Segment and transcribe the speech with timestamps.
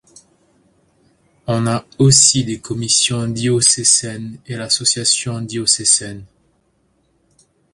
[1.45, 6.25] On a aussi des commissions diocésaines et l'association diocésaine.